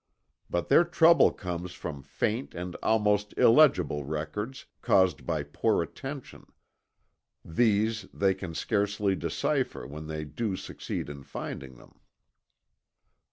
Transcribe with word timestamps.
But 0.49 0.67
their 0.67 0.83
trouble 0.83 1.31
comes 1.31 1.73
from 1.73 2.01
faint 2.01 2.55
and 2.55 2.75
almost 2.81 3.37
illegible 3.37 4.03
records, 4.03 4.65
caused 4.81 5.27
by 5.27 5.43
poor 5.43 5.83
attention 5.83 6.47
these 7.45 8.07
they 8.11 8.33
can 8.33 8.55
scarcely 8.55 9.15
decipher 9.15 9.85
when 9.85 10.07
they 10.07 10.25
do 10.25 10.55
succeed 10.55 11.07
in 11.07 11.21
finding 11.21 11.75
them. 11.75 11.99